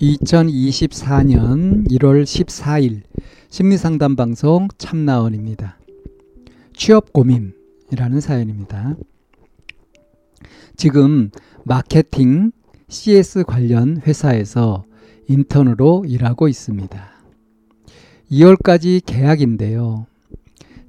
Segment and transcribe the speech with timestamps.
[0.00, 3.02] 2024년 1월 14일
[3.50, 5.78] 심리상담 방송 참나원입니다.
[6.74, 8.96] 취업 고민이라는 사연입니다.
[10.76, 11.30] 지금
[11.64, 12.52] 마케팅
[12.88, 14.84] CS 관련 회사에서
[15.26, 17.10] 인턴으로 일하고 있습니다.
[18.30, 20.06] 2월까지 계약인데요.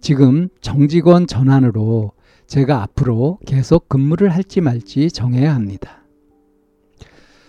[0.00, 2.12] 지금 정직원 전환으로
[2.46, 6.02] 제가 앞으로 계속 근무를 할지 말지 정해야 합니다.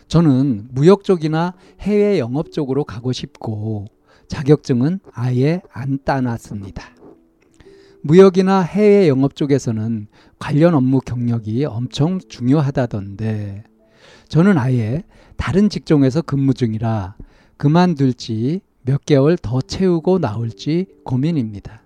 [0.10, 3.86] 저는 무역 쪽이나 해외 영업 쪽으로 가고 싶고
[4.28, 6.84] 자격증은 아예 안 따놨습니다.
[8.02, 10.08] 무역이나 해외 영업 쪽에서는
[10.40, 13.64] 관련 업무 경력이 엄청 중요하다던데
[14.30, 15.04] 저는 아예
[15.38, 17.16] 다른 직종에서 근무 중이라
[17.58, 21.84] 그만둘지 몇 개월 더 채우고 나올지 고민입니다.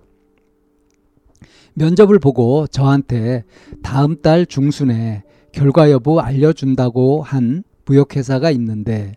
[1.73, 3.43] 면접을 보고 저한테
[3.81, 9.15] 다음 달 중순에 결과 여부 알려준다고 한 무역회사가 있는데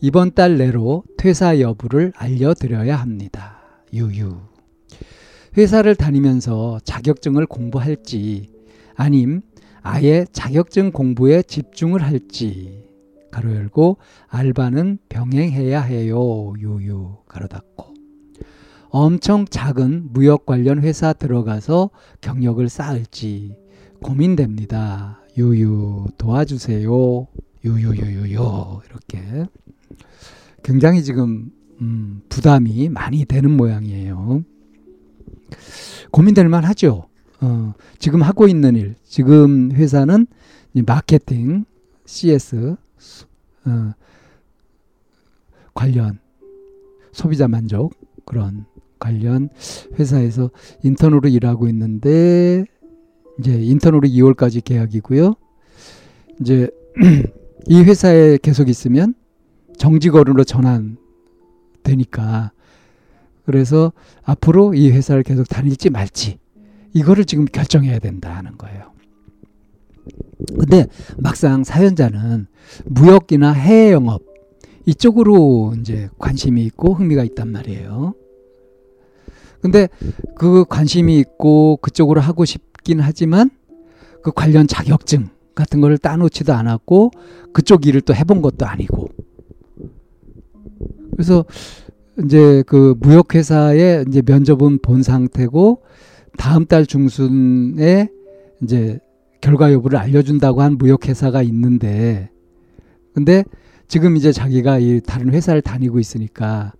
[0.00, 3.58] 이번 달 내로 퇴사 여부를 알려드려야 합니다.
[3.92, 4.36] 유유.
[5.56, 8.50] 회사를 다니면서 자격증을 공부할지
[8.94, 9.40] 아님
[9.82, 12.84] 아예 자격증 공부에 집중을 할지
[13.30, 13.98] 가로 열고
[14.28, 16.52] 알바는 병행해야 해요.
[16.58, 17.94] 유유 가로 닫고
[18.88, 23.56] 엄청 작은 무역 관련 회사 들어가서 경력을 쌓을지
[24.02, 25.20] 고민됩니다.
[25.36, 27.26] 유유 도와주세요.
[27.66, 29.46] 유유유유유 이렇게
[30.62, 31.50] 굉장히 지금
[31.80, 34.44] 음, 부담이 많이 되는 모양이에요.
[36.10, 37.08] 고민될 만하죠.
[37.40, 40.26] 어, 지금 하고 있는 일, 지금 회사는
[40.86, 41.64] 마케팅,
[42.06, 42.76] CS
[43.66, 43.92] 어,
[45.74, 46.18] 관련
[47.12, 47.94] 소비자 만족
[48.24, 48.64] 그런
[48.98, 49.50] 관련
[49.98, 50.50] 회사에서
[50.82, 52.64] 인턴으로 일하고 있는데
[53.38, 55.34] 이제 인턴으로 2월까지 계약이고요.
[56.40, 56.70] 이제
[57.68, 59.14] 이 회사에 계속 있으면
[59.76, 62.52] 정직원으로 전환되니까
[63.44, 66.38] 그래서 앞으로 이 회사를 계속 다닐지 말지
[66.92, 68.92] 이거를 지금 결정해야 된다는 거예요.
[70.58, 70.86] 근데
[71.18, 72.46] 막상 사연자는
[72.84, 74.22] 무역이나 해외 영업
[74.86, 78.14] 이쪽으로 이제 관심이 있고 흥미가 있단 말이에요.
[79.60, 79.88] 근데
[80.36, 83.50] 그 관심이 있고 그쪽으로 하고 싶긴 하지만
[84.22, 87.10] 그 관련 자격증 같은 거를 따놓지도 않았고
[87.52, 89.08] 그쪽 일을 또 해본 것도 아니고
[91.10, 91.44] 그래서
[92.24, 95.82] 이제 그 무역회사에 이제 면접은 본 상태고
[96.38, 98.10] 다음 달 중순에
[98.62, 99.00] 이제
[99.40, 102.30] 결과 여부를 알려준다고 한 무역회사가 있는데
[103.14, 103.44] 근데
[103.88, 106.72] 지금 이제 자기가 이 다른 회사를 다니고 있으니까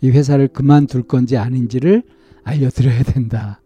[0.00, 2.02] 이 회사를 그만둘 건지 아닌지를
[2.44, 3.60] 알려드려야 된다.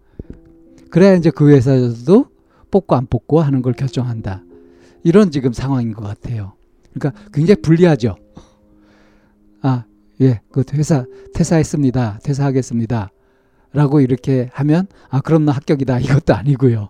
[0.90, 2.26] 그래야 이제 그 회사에서도
[2.70, 4.42] 뽑고 안 뽑고 하는 걸 결정한다.
[5.06, 6.54] 이런 지금 상황인 것 같아요.
[6.92, 8.16] 그러니까 굉장히 불리하죠.
[9.62, 9.84] 아,
[10.20, 12.18] 예, 그 회사 퇴사했습니다.
[12.24, 13.12] 퇴사하겠습니다.
[13.72, 16.00] 라고 이렇게 하면 아, 그럼 나 합격이다.
[16.10, 16.88] 이것도 아니고요.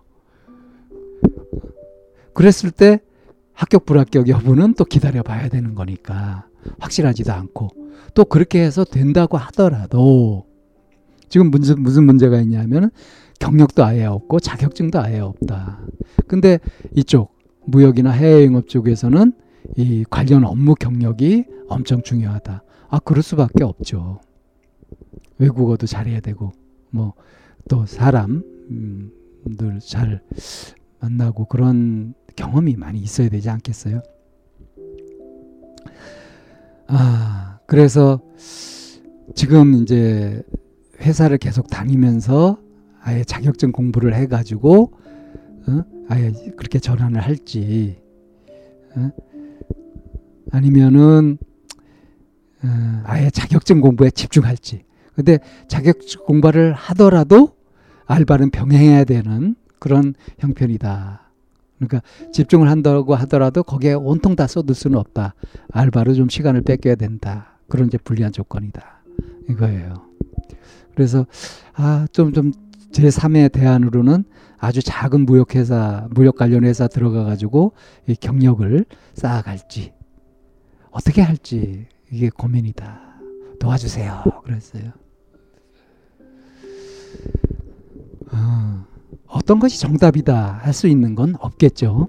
[2.33, 3.01] 그랬을 때
[3.53, 6.47] 합격 불합격 여부는 또 기다려 봐야 되는 거니까
[6.79, 7.69] 확실하지도 않고
[8.15, 10.47] 또 그렇게 해서 된다고 하더라도
[11.29, 12.89] 지금 무슨 무슨 문제가 있냐면은
[13.39, 15.81] 경력도 아예 없고 자격증도 아예 없다.
[16.27, 16.59] 근데
[16.95, 17.36] 이쪽
[17.67, 19.33] 무역이나 해외 영업 쪽에서는
[19.75, 22.63] 이 관련 업무 경력이 엄청 중요하다.
[22.89, 24.21] 아, 그럴 수밖에 없죠.
[25.37, 26.53] 외국어도 잘해야 되고,
[26.89, 27.13] 뭐,
[27.69, 28.41] 또 사람들
[29.81, 30.21] 잘
[30.99, 34.01] 만나고 그런 경험이 많이 있어야 되지 않겠어요?
[36.87, 38.21] 아, 그래서
[39.35, 40.41] 지금 이제
[41.01, 42.57] 회사를 계속 다니면서
[43.01, 44.93] 아예 자격증 공부를 해가지고,
[45.67, 45.96] 어?
[46.09, 47.97] 아예 그렇게 전환을 할지,
[48.95, 49.11] 어?
[50.51, 51.37] 아니면은,
[52.63, 54.83] 어, 아예 자격증 공부에 집중할지.
[55.13, 57.57] 근데 자격증 공부를 하더라도
[58.05, 61.31] 알바는 병행해야 되는 그런 형편이다.
[61.77, 62.01] 그러니까
[62.31, 65.35] 집중을 한다고 하더라도 거기에 온통 다 쏟을 수는 없다.
[65.71, 67.59] 알바로 좀 시간을 뺏겨야 된다.
[67.67, 69.03] 그런 이제 불리한 조건이다.
[69.49, 70.07] 이거예요.
[70.95, 71.27] 그래서
[71.73, 72.51] 아, 좀좀
[72.91, 74.23] 제3의 대안으로는
[74.57, 77.73] 아주 작은 무역회사, 무역 관련 회사 들어가 가지고
[78.07, 79.93] 이 경력을 쌓아갈지
[80.91, 83.01] 어떻게 할지 이게 고민이다.
[83.59, 84.23] 도와주세요.
[84.43, 84.91] 그랬어요.
[88.31, 88.85] 어,
[89.27, 92.07] 어떤 것이 정답이다 할 수 있는 건 없겠죠.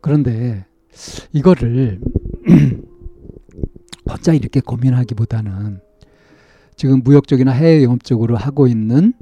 [0.00, 0.64] 그런데
[1.32, 2.00] 이거를
[4.08, 5.80] 혼자 이렇게 고민하기보다는
[6.80, 9.12] 지금 무역적이나 해외 영업적으로 하고 있는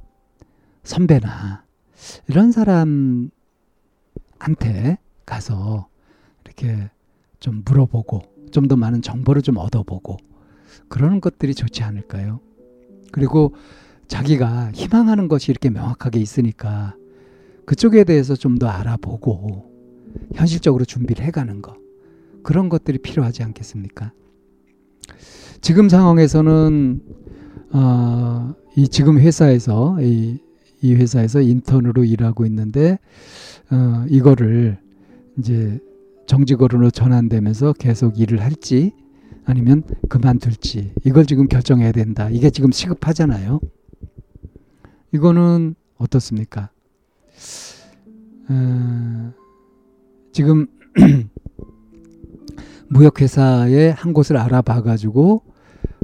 [0.85, 1.65] 선배나
[2.29, 3.33] 이런 사람한테
[5.27, 5.89] 가서
[6.45, 6.89] 이렇게
[7.41, 8.23] 좀 물어보고
[8.53, 10.19] 좀 더 많은 정보를 좀 얻어보고
[10.87, 12.39] 그러는 것들이 좋지 않을까요?
[13.11, 13.57] 그리고
[14.07, 16.95] 자기가 희망하는 것이 이렇게 명확하게 있으니까
[17.67, 19.69] 그쪽에 대해서 좀 더 알아보고
[20.37, 21.77] 현실적으로 준비를 해가는 거
[22.45, 24.13] 그런 것들이 필요하지 않겠습니까?
[25.61, 27.28] 지금 상황에서는
[27.73, 30.39] 어, 이 지금 회사에서 이,
[30.81, 32.99] 이 회사에서 인턴으로 일하고 있는데
[33.71, 34.79] 어, 이거를
[35.39, 35.79] 이제
[36.27, 38.93] 정직원으로 전환되면서 계속 일을 할지
[39.45, 42.29] 아니면 그만둘지 이걸 지금 결정해야 된다.
[42.31, 43.61] 이게 지금 시급하잖아요.
[45.13, 46.71] 이거는 어떻습니까?
[48.51, 49.33] 어,
[50.33, 50.67] 지금
[52.89, 55.43] 무역회사의 한 곳을 알아봐 가지고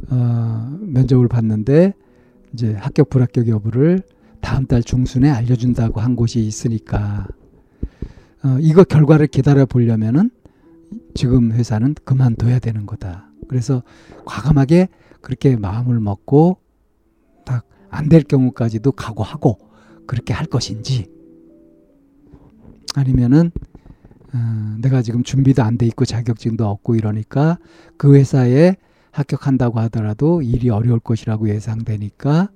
[0.09, 1.93] 어, 면접을 봤는데
[2.53, 4.01] 이제 합격 불합격 여부를
[4.41, 7.27] 다음 달 중순에 알려준다고 한 곳이 있으니까
[8.43, 10.29] 어, 이거 결과를 기다려 보려면은
[11.15, 13.27] 지금 회사는 그만둬야 되는 거다.
[13.47, 13.81] 그래서
[14.25, 14.89] 과감하게
[15.21, 16.57] 그렇게 마음을 먹고
[17.45, 19.57] 딱 안 될 경우까지도 각오하고
[20.05, 21.07] 그렇게 할 것인지
[22.95, 23.51] 아니면은
[24.33, 27.57] 어, 내가 지금 준비도 안 돼 있고 자격증도 없고 이러니까
[27.97, 28.75] 그 회사에
[29.15, 32.49] 합격한다고 하더라도 일이 어려울 것이라고 예상되니까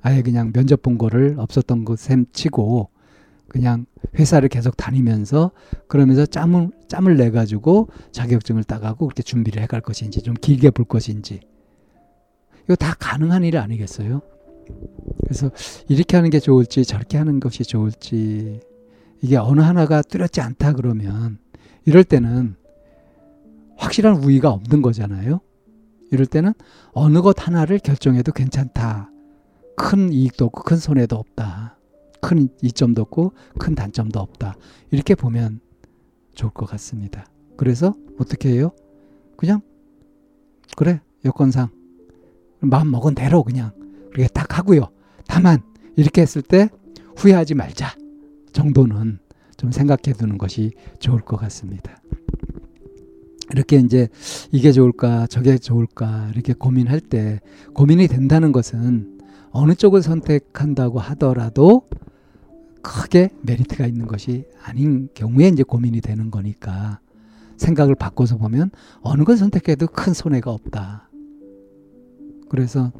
[0.00, 2.90] 아예 그냥 면접 본 거를 없었던 것셈 치고
[3.48, 3.86] 그냥
[4.18, 5.50] 회사를 계속 다니면서
[5.88, 11.40] 그러면서 짬을 짬을 내 가지고 자격증을 따가고 그렇게 준비를 해갈 것인지 좀 길게 볼 것인지
[12.64, 14.20] 이거 다 가능한 일 아니겠어요?
[15.24, 15.50] 그래서
[15.88, 18.60] 이렇게 하는 게 좋을지 저렇게 하는 것이 좋을지
[19.22, 21.38] 이게 어느 하나가 뚜렷지 않다 그러면
[21.84, 22.54] 이럴 때는
[23.76, 25.40] 확실한 우위가 없는 거잖아요.
[26.10, 26.54] 이럴 때는
[26.92, 29.10] 어느 것 하나를 결정해도 괜찮다.
[29.76, 31.78] 큰 이익도 없고 큰 손해도 없다.
[32.20, 34.56] 큰 이점도 없고 큰 단점도 없다.
[34.90, 35.60] 이렇게 보면
[36.34, 37.26] 좋을 것 같습니다.
[37.56, 38.72] 그래서 어떻게 해요?
[39.36, 39.60] 그냥
[40.76, 41.68] 그래 여건상
[42.60, 43.72] 마음 먹은 대로 그냥
[44.12, 44.88] 그렇게 딱 하고요.
[45.26, 45.62] 다만
[45.96, 46.68] 이렇게 했을 때
[47.16, 47.94] 후회하지 말자
[48.52, 49.18] 정도는
[49.56, 51.96] 좀 생각해 두는 것이 좋을 것 같습니다.
[53.50, 54.08] 이렇게 이제
[54.52, 57.40] 이게 좋을까 저게 좋을까 이렇게 고민할 때
[57.74, 59.18] 고민이 된다는 것은
[59.50, 61.82] 어느 쪽을 선택한다고 하더라도
[62.82, 67.00] 크게 메리트가 있는 것이 아닌 경우에 이제 고민이 되는 거니까
[67.56, 71.08] 생각을 바꿔서 보면 어느 걸 선택해도 큰 손해가 없다.
[72.48, 72.92] 그래서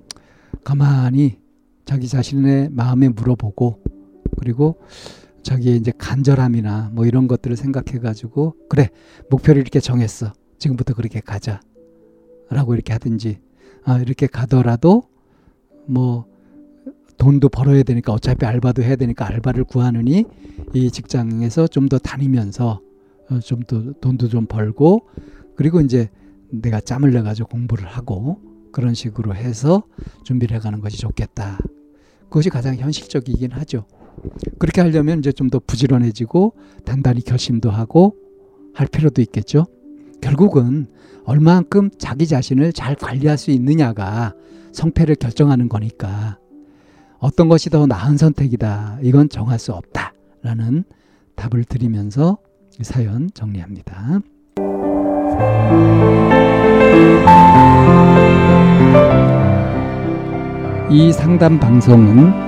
[0.65, 1.39] 가만히
[1.85, 3.83] 자기 자신의 마음에 물어보고
[4.39, 4.81] 그리고
[5.43, 8.89] 자기의 이제 간절함이나 뭐 이런 것들을 생각해 가지고 그래
[9.31, 11.61] 목표를 이렇게 정했어 지금부터 그렇게 가자
[12.51, 13.41] 라고 이렇게 하든지
[13.85, 15.03] 아 이렇게 가더라도
[15.87, 16.27] 뭐
[17.19, 20.25] 돈도 벌어야 되니까 어차피 알바도 해야 되니까 알바를 구하느니
[20.75, 22.81] 이 직장에서 좀 더 다니면서
[23.31, 25.09] 어, 좀더 돈도 좀 벌고
[25.57, 26.09] 그리고 이제
[26.51, 28.41] 내가 짬을 내 가지고 공부를 하고
[28.73, 29.83] 그런 식으로 해서
[30.25, 31.59] 준비를 해가는 것이 좋겠다.
[32.25, 33.87] 그것이 가장 현실적이긴 하죠.
[34.59, 38.15] 그렇게 하려면 이제 좀 더 부지런해지고 단단히 결심도 하고
[38.75, 39.65] 할 필요도 있겠죠.
[40.21, 40.89] 결국은
[41.25, 44.35] 얼마만큼 자기 자신을 잘 관리할 수 있느냐가
[44.73, 46.39] 성패를 결정하는 거니까
[47.19, 48.99] 어떤 것이 더 나은 선택이다.
[49.03, 50.13] 이건 정할 수 없다.
[50.43, 50.85] 라는
[51.35, 52.39] 답을 드리면서
[52.83, 54.21] 사연 정리합니다.
[60.91, 62.48] 이 상담 방송은